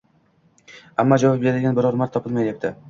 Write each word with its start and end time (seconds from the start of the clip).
Ammo 1.03 1.21
javob 1.25 1.45
beradigan 1.45 1.81
biror 1.81 2.03
mard 2.03 2.19
topilmayapti. 2.19 2.79